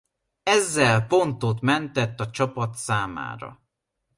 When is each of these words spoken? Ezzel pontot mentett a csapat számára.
Ezzel 0.43 1.05
pontot 1.05 1.61
mentett 1.61 2.19
a 2.19 2.29
csapat 2.29 2.75
számára. 2.75 3.61